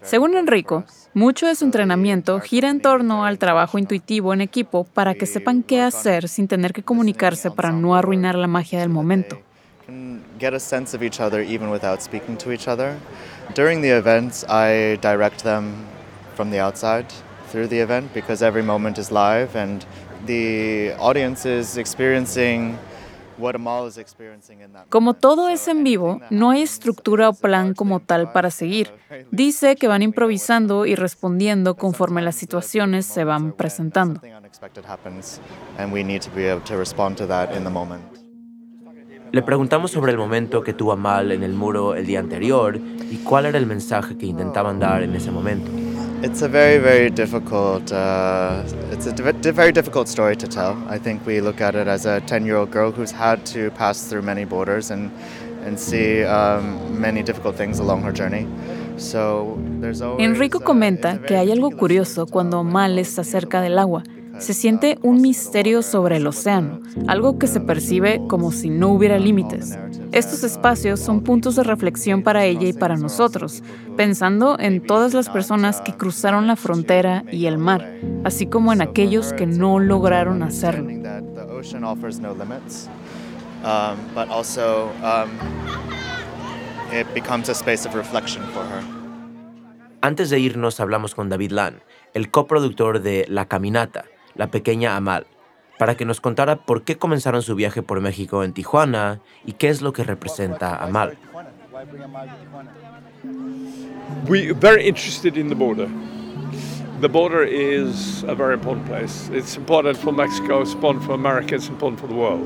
Según 0.00 0.38
Enrico, 0.38 0.84
mucho 1.12 1.46
de 1.46 1.54
su 1.54 1.66
entrenamiento 1.66 2.40
gira 2.40 2.70
en 2.70 2.80
torno 2.80 3.26
al 3.26 3.38
trabajo 3.38 3.76
intuitivo 3.76 4.32
en 4.32 4.40
equipo 4.40 4.84
para 4.84 5.12
que 5.12 5.26
sepan 5.26 5.62
qué 5.62 5.82
hacer 5.82 6.28
sin 6.28 6.48
tener 6.48 6.72
que 6.72 6.82
comunicarse 6.82 7.50
para 7.50 7.72
no 7.72 7.94
arruinar 7.94 8.36
la 8.36 8.46
magia 8.46 8.80
del 8.80 8.88
momento. 8.88 9.38
During 13.54 13.80
the 13.80 13.90
events, 13.90 14.44
I 14.48 14.98
direct 15.00 15.44
them 15.44 15.86
from 16.34 16.50
the 16.50 16.60
outside 16.60 17.06
through 17.50 17.68
the 17.68 17.80
event 17.80 18.12
because 18.12 18.42
every 18.42 18.62
moment 18.62 18.98
is 18.98 19.10
live 19.10 19.56
and 19.56 19.84
the 20.26 20.92
audience 20.98 21.46
is 21.46 21.76
experiencing 21.76 22.78
Como 24.88 25.14
todo 25.14 25.48
es 25.48 25.68
en 25.68 25.84
vivo, 25.84 26.20
no 26.30 26.50
hay 26.50 26.62
estructura 26.62 27.28
o 27.28 27.32
plan 27.34 27.74
como 27.74 28.00
tal 28.00 28.32
para 28.32 28.50
seguir. 28.50 28.90
Dice 29.30 29.76
que 29.76 29.88
van 29.88 30.02
improvisando 30.02 30.86
y 30.86 30.94
respondiendo 30.94 31.76
conforme 31.76 32.22
las 32.22 32.36
situaciones 32.36 33.06
se 33.06 33.24
van 33.24 33.52
presentando. 33.52 34.20
Le 39.32 39.42
preguntamos 39.42 39.90
sobre 39.90 40.12
el 40.12 40.18
momento 40.18 40.62
que 40.62 40.72
tuvo 40.72 40.96
mal 40.96 41.32
en 41.32 41.42
el 41.42 41.52
muro 41.52 41.94
el 41.94 42.06
día 42.06 42.20
anterior 42.20 42.76
y 43.10 43.16
cuál 43.18 43.46
era 43.46 43.58
el 43.58 43.66
mensaje 43.66 44.16
que 44.16 44.26
intentaban 44.26 44.78
dar 44.78 45.02
en 45.02 45.14
ese 45.14 45.30
momento. 45.30 45.70
It's 46.22 46.42
a 46.42 46.48
very, 46.48 46.78
very 46.78 47.10
difficult. 47.10 47.92
Uh, 47.92 48.62
it's 48.90 49.06
a 49.06 49.12
di 49.12 49.50
very 49.50 49.70
difficult 49.70 50.08
story 50.08 50.34
to 50.36 50.46
tell. 50.48 50.74
I 50.88 50.98
think 50.98 51.26
we 51.26 51.40
look 51.42 51.60
at 51.60 51.74
it 51.74 51.86
as 51.86 52.06
a 52.06 52.22
10-year-old 52.22 52.70
girl 52.70 52.90
who's 52.90 53.12
had 53.12 53.44
to 53.52 53.70
pass 53.72 54.08
through 54.08 54.22
many 54.22 54.46
borders 54.46 54.90
and 54.90 55.10
and 55.66 55.78
see 55.78 56.24
um, 56.24 56.98
many 56.98 57.22
difficult 57.22 57.56
things 57.56 57.80
along 57.80 58.02
her 58.02 58.12
journey. 58.12 58.46
So, 58.96 59.58
there's 59.80 60.00
always, 60.00 60.24
Enrico 60.24 60.60
comenta 60.60 61.20
que 61.26 61.36
hay 61.36 61.50
algo 61.50 61.70
curioso 61.76 62.26
cuando 62.26 62.64
Mal 62.64 62.98
está 62.98 63.22
cerca 63.24 63.60
del 63.60 63.78
agua 63.78 64.02
se 64.38 64.54
siente 64.54 64.98
un 65.02 65.20
misterio 65.20 65.82
sobre 65.82 66.16
el 66.16 66.26
océano, 66.26 66.80
algo 67.06 67.38
que 67.38 67.46
se 67.46 67.60
percibe 67.60 68.22
como 68.28 68.52
si 68.52 68.70
no 68.70 68.88
hubiera 68.88 69.18
límites. 69.18 69.78
Estos 70.12 70.44
espacios 70.44 71.00
son 71.00 71.22
puntos 71.22 71.56
de 71.56 71.64
reflexión 71.64 72.22
para 72.22 72.44
ella 72.44 72.68
y 72.68 72.72
para 72.72 72.96
nosotros, 72.96 73.62
pensando 73.96 74.56
en 74.58 74.82
todas 74.82 75.14
las 75.14 75.28
personas 75.28 75.80
que 75.80 75.94
cruzaron 75.94 76.46
la 76.46 76.56
frontera 76.56 77.24
y 77.30 77.46
el 77.46 77.58
mar, 77.58 77.92
así 78.24 78.46
como 78.46 78.72
en 78.72 78.82
aquellos 78.82 79.32
que 79.32 79.46
no 79.46 79.78
lograron 79.78 80.42
hacerlo. 80.42 80.90
Antes 90.00 90.30
de 90.30 90.38
irnos 90.38 90.80
hablamos 90.80 91.14
con 91.14 91.28
David 91.28 91.50
Lan, 91.50 91.82
el 92.14 92.30
coproductor 92.30 93.00
de 93.00 93.26
La 93.28 93.46
Caminata, 93.46 94.04
la 94.36 94.50
pequeña 94.50 94.96
Amal, 94.96 95.26
para 95.78 95.96
que 95.96 96.04
nos 96.04 96.20
contara 96.20 96.56
por 96.56 96.82
qué 96.82 96.96
comenzaron 96.96 97.42
su 97.42 97.54
viaje 97.54 97.82
por 97.82 98.00
México 98.00 98.44
en 98.44 98.52
Tijuana 98.52 99.20
y 99.44 99.52
qué 99.52 99.68
es 99.68 99.82
lo 99.82 99.92
que 99.92 100.04
representa 100.04 100.76
Amal. 100.76 101.16
We 104.28 104.52
very 104.52 104.86
interested 104.86 105.36
in 105.36 105.48
the 105.48 105.54
border. 105.54 105.88
The 107.00 107.08
border 107.08 107.44
is 107.44 108.24
a 108.26 108.34
very 108.34 108.54
important 108.54 108.86
place. 108.86 109.28
It's 109.30 109.56
important 109.56 109.98
for 109.98 110.12
Mexico, 110.12 110.62
it's 110.62 110.72
important 110.72 111.04
for 111.04 111.14
America, 111.14 111.54
it's 111.54 111.68
important 111.68 112.00
for 112.00 112.08
the 112.08 112.14
world. 112.14 112.42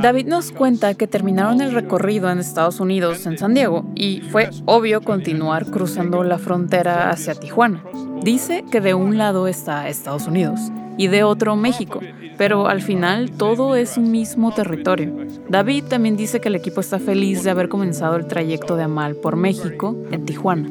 David 0.00 0.26
nos 0.26 0.50
cuenta 0.50 0.94
que 0.94 1.06
terminaron 1.06 1.60
el 1.60 1.72
recorrido 1.72 2.28
en 2.28 2.40
Estados 2.40 2.80
Unidos, 2.80 3.26
en 3.26 3.38
San 3.38 3.54
Diego, 3.54 3.84
y 3.94 4.22
fue 4.22 4.50
obvio 4.64 5.02
continuar 5.02 5.66
cruzando 5.66 6.24
la 6.24 6.38
frontera 6.38 7.10
hacia 7.10 7.36
Tijuana. 7.36 7.84
Dice 8.22 8.64
que 8.72 8.80
de 8.80 8.94
un 8.94 9.18
lado 9.18 9.46
está 9.46 9.88
Estados 9.88 10.26
Unidos 10.26 10.60
y 10.96 11.08
de 11.08 11.24
otro 11.24 11.56
México, 11.56 12.00
pero 12.36 12.68
al 12.68 12.82
final 12.82 13.30
todo 13.32 13.76
es 13.76 13.96
un 13.96 14.10
mismo 14.10 14.52
territorio. 14.52 15.12
David 15.48 15.84
también 15.84 16.16
dice 16.16 16.40
que 16.40 16.48
el 16.48 16.54
equipo 16.54 16.80
está 16.80 16.98
feliz 16.98 17.42
de 17.42 17.50
haber 17.50 17.68
comenzado 17.68 18.16
el 18.16 18.26
trayecto 18.26 18.76
de 18.76 18.84
Amal 18.84 19.16
por 19.16 19.36
México 19.36 19.96
en 20.10 20.24
Tijuana. 20.24 20.68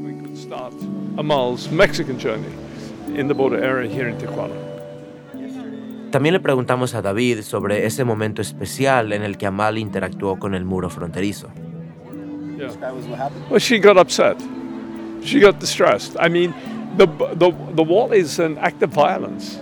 También 6.11 6.33
le 6.33 6.39
preguntamos 6.39 6.93
a 6.93 7.01
David 7.01 7.41
sobre 7.41 7.85
ese 7.85 8.03
momento 8.03 8.41
especial 8.41 9.13
en 9.13 9.23
el 9.23 9.37
que 9.37 9.47
Amal 9.47 9.77
interactuó 9.77 10.37
con 10.37 10.53
el 10.53 10.63
muro 10.63 10.89
fronterizo. 10.89 11.49
Well, 13.49 13.59
she 13.59 13.79
got 13.79 13.97
upset. 13.97 14.37
She 15.23 15.39
got 15.39 15.59
distressed. 15.59 16.15
I 16.19 16.29
mean, 16.29 16.53
the, 16.97 17.07
the, 17.35 17.51
the 17.75 17.83
wall 17.83 18.13
is 18.13 18.39
an 18.39 18.57
act 18.59 18.83
of 18.83 18.91
violence. 18.91 19.59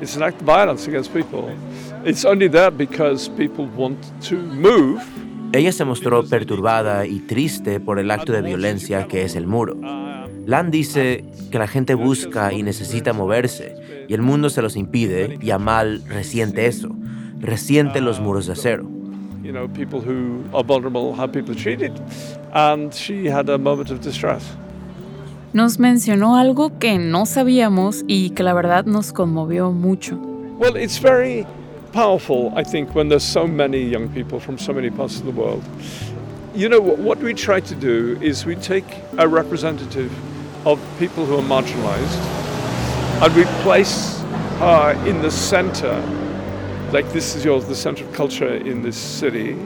It's 0.00 0.16
an 0.16 0.22
act 0.22 0.40
of 0.40 0.46
violence 0.46 0.86
against 0.86 1.12
people. 1.12 1.50
It's 2.04 2.24
only 2.24 2.48
there 2.48 2.70
because 2.70 3.28
people 3.30 3.66
want 3.76 3.98
to 4.28 4.36
move. 4.36 5.02
Ella 5.52 5.72
se 5.72 5.84
mostró 5.84 6.24
perturbada 6.24 7.06
y 7.06 7.20
triste 7.20 7.80
por 7.80 7.98
el 7.98 8.10
acto 8.10 8.32
de 8.32 8.42
violencia 8.42 9.08
que 9.08 9.22
es 9.22 9.34
el 9.34 9.46
muro. 9.46 9.76
Lan 10.46 10.70
dice 10.70 11.24
que 11.50 11.58
la 11.58 11.66
gente 11.66 11.94
busca 11.94 12.52
y 12.52 12.62
necesita 12.62 13.12
moverse 13.12 13.74
y 14.08 14.14
el 14.14 14.22
mundo 14.22 14.50
se 14.50 14.62
los 14.62 14.76
impide 14.76 15.38
y 15.42 15.50
Amal 15.50 16.02
resiente 16.06 16.66
eso, 16.66 16.90
resiente 17.40 18.00
los 18.00 18.20
muros 18.20 18.46
de 18.46 18.52
acero. 18.52 18.84
You 19.42 19.52
know, 19.52 19.68
people 19.68 20.00
who 20.00 20.44
are 20.52 20.62
vulnerable, 20.62 21.14
how 21.14 21.26
people 21.26 21.52
are 21.52 21.60
treated, 21.60 21.92
and 22.52 22.92
she 22.92 23.26
had 23.28 23.48
a 23.48 23.58
moment 23.58 23.90
of 23.90 24.00
distress. 24.00 24.44
Nos 25.54 25.78
mencionó 25.78 26.36
algo 26.36 26.78
que 26.78 26.98
no 26.98 27.24
sabíamos 27.24 28.04
y 28.06 28.30
que 28.30 28.42
la 28.42 28.52
verdad 28.52 28.84
nos 28.84 29.12
conmovió 29.12 29.72
mucho. 29.72 30.16
Well, 30.58 30.76
it's 30.76 30.98
very 30.98 31.46
powerful, 31.92 32.52
I 32.54 32.62
think, 32.62 32.94
when 32.94 33.08
there's 33.08 33.24
so 33.24 33.46
many 33.46 33.82
young 33.82 34.10
people 34.10 34.40
from 34.40 34.58
so 34.58 34.74
many 34.74 34.90
parts 34.90 35.18
of 35.18 35.24
the 35.24 35.32
world. 35.32 35.64
You 36.54 36.68
know, 36.68 36.80
what 36.80 37.18
we 37.18 37.32
try 37.32 37.60
to 37.60 37.74
do 37.74 38.18
is 38.20 38.44
we 38.44 38.56
take 38.56 38.84
a 39.16 39.26
representative 39.26 40.12
of 40.66 40.78
people 40.98 41.24
who 41.24 41.38
are 41.38 41.42
marginalized 41.42 42.18
and 43.22 43.34
we 43.34 43.44
place 43.62 44.20
her 44.58 44.92
in 45.06 45.22
the 45.22 45.30
center, 45.30 45.98
like 46.92 47.10
this 47.12 47.34
is 47.34 47.42
yours, 47.42 47.64
the 47.66 47.74
center 47.74 48.04
of 48.04 48.12
culture 48.12 48.54
in 48.54 48.82
this 48.82 48.98
city, 48.98 49.56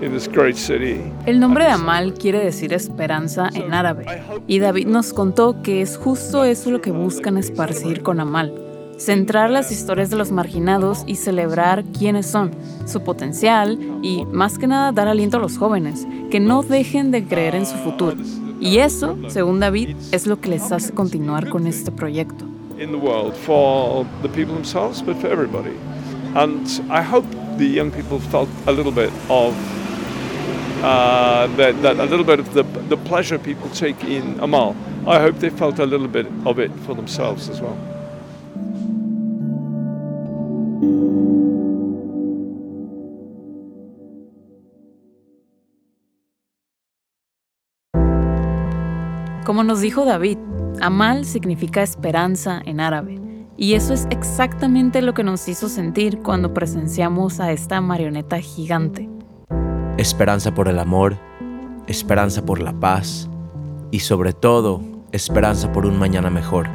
El 0.00 1.40
nombre 1.40 1.64
de 1.64 1.70
Amal 1.70 2.14
quiere 2.14 2.42
decir 2.42 2.72
esperanza 2.72 3.50
en 3.52 3.74
árabe, 3.74 4.06
y 4.46 4.58
David 4.58 4.86
nos 4.86 5.12
contó 5.12 5.60
que 5.62 5.82
es 5.82 5.98
justo 5.98 6.44
eso 6.44 6.70
lo 6.70 6.80
que 6.80 6.90
buscan 6.90 7.36
esparcir 7.36 8.02
con 8.02 8.18
Amal, 8.18 8.54
centrar 8.96 9.50
las 9.50 9.70
historias 9.70 10.08
de 10.08 10.16
los 10.16 10.32
marginados 10.32 11.04
y 11.06 11.16
celebrar 11.16 11.84
quiénes 11.84 12.26
son, 12.26 12.50
su 12.86 13.02
potencial 13.02 13.78
y, 14.02 14.24
más 14.26 14.58
que 14.58 14.66
nada, 14.66 14.92
dar 14.92 15.08
aliento 15.08 15.36
a 15.36 15.40
los 15.40 15.58
jóvenes, 15.58 16.06
que 16.30 16.40
no 16.40 16.62
dejen 16.62 17.10
de 17.10 17.24
creer 17.24 17.54
en 17.54 17.66
su 17.66 17.76
futuro. 17.76 18.16
Y 18.58 18.78
eso, 18.78 19.18
según 19.28 19.60
David, 19.60 19.96
es 20.12 20.26
lo 20.26 20.40
que 20.40 20.48
les 20.48 20.72
hace 20.72 20.92
continuar 20.92 21.48
con 21.48 21.66
este 21.66 21.92
proyecto. 21.92 22.46
in 22.80 22.90
the 22.90 22.98
world 22.98 23.36
for 23.36 24.06
the 24.22 24.28
people 24.30 24.54
themselves, 24.54 25.02
but 25.02 25.14
for 25.18 25.28
everybody. 25.28 25.76
And 26.34 26.66
I 26.88 27.02
hope 27.02 27.26
the 27.58 27.66
young 27.66 27.90
people 27.90 28.18
felt 28.18 28.48
a 28.66 28.72
little 28.72 28.92
bit 28.92 29.12
of 29.28 29.54
uh, 30.82 31.46
that, 31.56 31.80
that 31.82 31.98
a 31.98 32.04
little 32.04 32.24
bit 32.24 32.40
of 32.40 32.52
the, 32.54 32.62
the 32.88 32.96
pleasure 32.96 33.38
people 33.38 33.68
take 33.70 34.02
in 34.04 34.38
Amal. 34.40 34.74
I 35.06 35.20
hope 35.20 35.38
they 35.38 35.50
felt 35.50 35.78
a 35.78 35.86
little 35.86 36.08
bit 36.08 36.26
of 36.46 36.58
it 36.58 36.70
for 36.86 36.94
themselves 36.94 37.48
as 37.48 37.60
well. 37.60 37.76
Como 49.44 49.64
nos 49.64 49.80
dijo 49.80 50.04
David, 50.04 50.38
Amal 50.80 51.24
significa 51.24 51.82
esperanza 51.82 52.62
en 52.64 52.78
árabe. 52.78 53.20
Y 53.56 53.74
eso 53.74 53.92
es 53.92 54.06
exactamente 54.10 55.02
lo 55.02 55.12
que 55.12 55.24
nos 55.24 55.48
hizo 55.48 55.68
sentir 55.68 56.20
cuando 56.20 56.54
presenciamos 56.54 57.40
a 57.40 57.52
esta 57.52 57.80
marioneta 57.80 58.38
gigante. 58.38 59.19
Esperanza 60.00 60.54
por 60.54 60.66
el 60.66 60.78
amor, 60.78 61.18
esperanza 61.86 62.42
por 62.46 62.62
la 62.62 62.72
paz 62.72 63.28
y 63.90 64.00
sobre 64.00 64.32
todo 64.32 64.80
esperanza 65.12 65.70
por 65.72 65.84
un 65.84 65.98
mañana 65.98 66.30
mejor. 66.30 66.68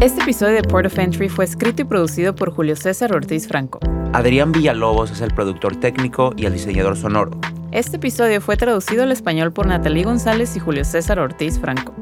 Este 0.00 0.20
episodio 0.20 0.56
de 0.56 0.62
Port 0.62 0.84
of 0.84 0.98
Entry 0.98 1.30
fue 1.30 1.46
escrito 1.46 1.80
y 1.80 1.84
producido 1.86 2.34
por 2.34 2.50
Julio 2.50 2.76
César 2.76 3.14
Ortiz 3.14 3.48
Franco. 3.48 3.80
Adrián 4.12 4.52
Villalobos 4.52 5.10
es 5.10 5.22
el 5.22 5.32
productor 5.32 5.76
técnico 5.76 6.34
y 6.36 6.44
el 6.44 6.52
diseñador 6.52 6.98
sonoro. 6.98 7.30
Este 7.72 7.96
episodio 7.96 8.42
fue 8.42 8.58
traducido 8.58 9.04
al 9.04 9.12
español 9.12 9.54
por 9.54 9.66
Natalie 9.66 10.04
González 10.04 10.54
y 10.54 10.60
Julio 10.60 10.84
César 10.84 11.18
Ortiz 11.18 11.58
Franco. 11.58 11.94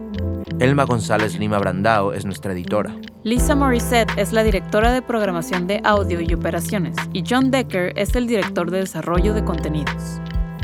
Elma 0.61 0.85
González 0.85 1.37
Lima 1.39 1.59
Brandao 1.59 2.13
es 2.13 2.25
nuestra 2.25 2.53
editora. 2.53 2.95
Lisa 3.25 3.57
Morissette 3.57 4.13
es 4.17 4.33
la 4.33 4.45
directora 4.45 4.93
de 4.93 5.03
programación 5.03 5.67
de 5.67 5.81
audio 5.85 6.21
y 6.21 6.33
operaciones, 6.33 6.95
y 7.13 7.25
John 7.29 7.51
Decker 7.51 7.93
es 7.97 8.15
el 8.15 8.29
director 8.29 8.71
de 8.71 8.79
desarrollo 8.79 9.35
de 9.35 9.45
contenidos. 9.45 10.21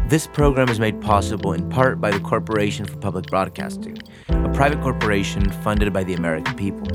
This 0.09 0.29
program 0.29 0.69
is 0.69 0.79
made 0.79 1.01
possible 1.01 1.55
in 1.55 1.69
part 1.69 2.01
by 2.01 2.11
the 2.13 2.21
Corporation 2.21 2.87
for 2.87 2.99
Public 2.99 3.27
Broadcasting, 3.31 3.97
a 4.29 4.49
private 4.53 4.81
corporation 4.81 5.51
funded 5.63 5.93
by 5.93 6.05
the 6.05 6.15
American 6.15 6.55
people. 6.55 6.87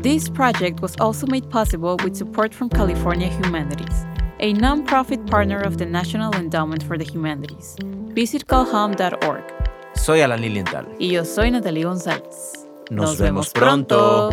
This 0.00 0.28
project 0.28 0.80
was 0.80 0.94
also 1.00 1.26
made 1.26 1.50
possible 1.50 1.96
with 2.04 2.16
support 2.16 2.54
from 2.54 2.68
California 2.68 3.28
Humanities, 3.28 4.06
a 4.38 4.54
nonprofit 4.54 5.26
partner 5.28 5.60
of 5.60 5.78
the 5.78 5.86
National 5.86 6.32
Endowment 6.36 6.84
for 6.84 6.96
the 6.96 7.04
Humanities. 7.04 7.76
Visit 8.14 8.46
calham.org. 8.46 9.63
Soy 10.04 10.20
Alan 10.20 10.42
Lilienthal. 10.42 10.86
Y 10.98 11.12
yo 11.12 11.24
soy 11.24 11.50
Natalie 11.50 11.84
González. 11.84 12.66
Nos, 12.90 13.16
vemos 13.16 13.48
pronto. 13.48 14.28